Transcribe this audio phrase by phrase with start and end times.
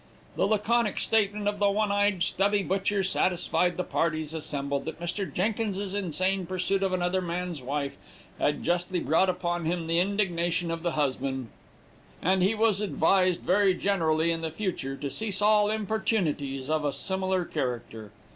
[0.35, 5.31] "The laconic statement of the one eyed stubby butcher satisfied the parties assembled that Mr.
[5.31, 7.97] Jenkins's insane pursuit of another man's wife
[8.39, 11.49] had justly brought upon him the indignation of the husband,
[12.19, 16.93] and he was advised very generally, in the future, to cease all importunities of a
[16.93, 18.09] similar character.